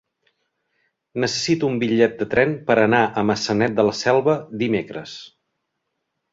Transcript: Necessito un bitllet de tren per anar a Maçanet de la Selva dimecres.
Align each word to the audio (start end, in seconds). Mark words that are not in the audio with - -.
Necessito 1.25 1.69
un 1.73 1.77
bitllet 1.83 2.15
de 2.23 2.27
tren 2.33 2.57
per 2.71 2.79
anar 2.87 3.03
a 3.23 3.27
Maçanet 3.33 3.79
de 3.81 3.87
la 3.91 3.95
Selva 4.01 4.37
dimecres. 4.65 5.17